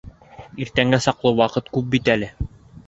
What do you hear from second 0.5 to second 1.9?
Иртәнгә саҡлы ваҡыт